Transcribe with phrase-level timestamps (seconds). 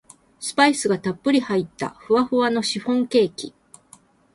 [0.39, 3.53] スパイスがたっぷり入ったふわふわのシフォンケーキ